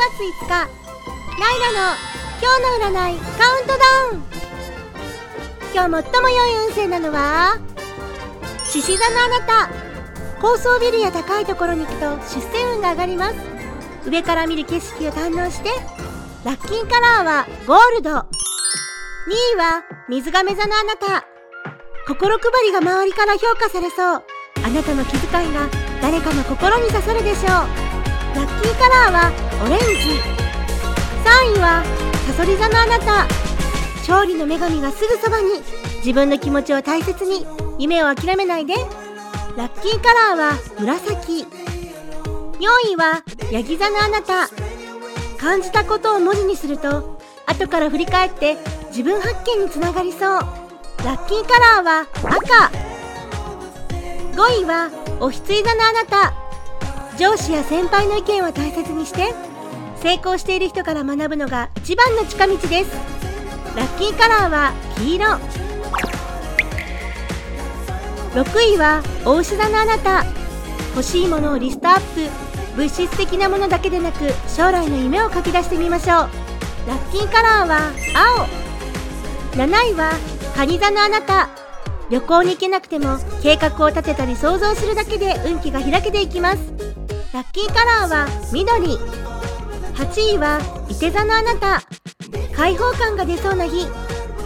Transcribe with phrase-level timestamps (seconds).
[0.00, 0.68] 月5日ライ
[1.60, 1.96] ラの
[2.40, 4.24] 今日の占いカウントダウン。
[5.74, 7.58] 今日最も良い運勢なのは
[8.64, 9.70] 獅子座のあなた。
[10.40, 13.36] 高層ビルや高いところに行くと出世運が上がります。
[14.08, 15.68] 上から見る景色を堪能して
[16.46, 18.10] ラッキーカラーはゴールド。
[18.10, 21.26] 2位は水亀座のあなた。
[22.06, 24.24] 心配りが周りから評価されそう。
[24.64, 25.68] あなたの気遣いが
[26.00, 27.89] 誰かの心に刺さるでしょう。
[28.34, 29.32] ラッキーカラーは
[29.66, 30.20] オレンジ。
[31.24, 31.82] 3位は
[32.28, 33.26] サソリ座のあなた。
[33.98, 35.62] 勝利の女神がすぐそばに。
[35.96, 37.46] 自分の気持ちを大切に。
[37.78, 38.74] 夢を諦めないで。
[39.56, 41.42] ラッキーカラーは紫。
[41.42, 41.46] 4
[42.92, 44.48] 位はヤギ座のあなた。
[45.38, 48.58] 感じたことを文字にすると後から振り返って
[48.88, 50.20] 自分発見につながりそう。
[51.04, 52.70] ラッキーカラーは赤。
[54.36, 56.39] 5位はおひつい座のあなた。
[57.20, 59.34] 上司や先輩の意見は大切にして
[59.96, 62.96] 成功している人から学ぶのが一番の近道です。
[63.76, 65.26] ラッキーカラーは黄色。
[68.42, 70.24] 6位はお牛座のあなた。
[70.94, 72.74] 欲しいものをリストアップ。
[72.74, 76.16] 物質的なものだけでなく将来の夢を書き出してみましょう。
[76.88, 78.46] ラッキーカラーは青。
[79.58, 80.12] 7位は
[80.56, 81.50] 蟹座のあなた。
[82.08, 86.89] 旅行に行けなくても計画を立てたり想像するだけで運気が開けていきます。
[87.32, 88.96] ラッキーカラーは緑。
[89.94, 91.80] 8位は伊手座のあなた。
[92.56, 93.86] 開放感が出そうな日。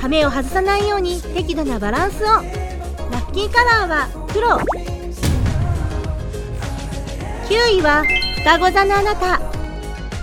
[0.03, 2.27] 羽目を外さないように適度なバランスを。
[2.27, 4.49] ラッキーカラーは黒。
[7.49, 8.05] 9位は
[8.41, 9.41] 双子座のあなた。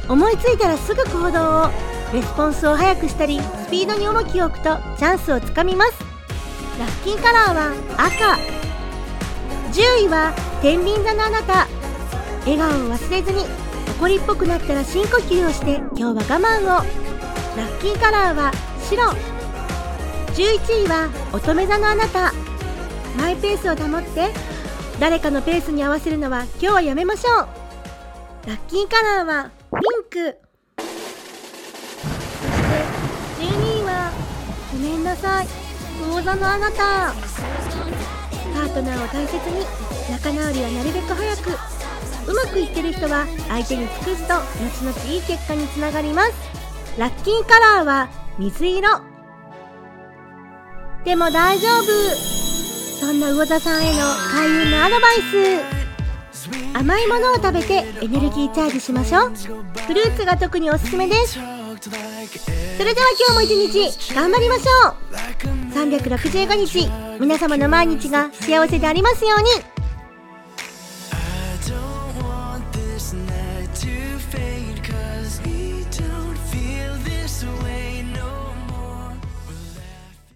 [0.07, 1.69] 思いついたらすぐ行動を。
[2.13, 5.93] レスポンスを早くしたりスピードに重きを置くとチャンスをつかみます。
[6.77, 8.37] ラッキーカラーは赤。
[9.71, 11.80] 10位は天秤座のあなた。
[12.41, 13.45] 笑顔を忘れずに
[13.97, 16.67] 怒りっぽくなったら深呼吸をして今日は我慢を。
[17.57, 18.51] ラッキーカラーは
[18.89, 19.03] 白。
[20.33, 22.33] 11位は乙女座のあなた。
[23.17, 24.29] マイペースを保って
[24.99, 27.47] 誰かのペースに合わせるのは今日はやめましょう。
[28.47, 30.37] ラッキーカラーはピンク。
[30.77, 30.93] そし
[33.39, 34.11] て12位は
[34.73, 35.47] ごめんなさい。
[35.99, 37.13] 魚座のあなた。
[38.53, 39.65] パートナーを大切に
[40.09, 41.80] 仲直りはなるべく早く。
[42.27, 46.33] うまくいってる人は相手に尽くすと後々いい結果につながります。
[46.97, 48.89] ラッキーカラーは水色。
[51.03, 51.85] でも大丈夫。
[52.99, 55.81] そんな魚座さんへの開運のアドバイス。
[56.73, 59.31] 甘いものを食べてエネルギーチャージしましょう。
[59.87, 61.33] フルーツが特におすすめです。
[61.33, 61.39] そ
[62.83, 64.95] れでは今日も一日頑張りましょう。
[65.73, 66.89] 365日。
[67.19, 69.70] 皆様の毎日が幸せでありますように。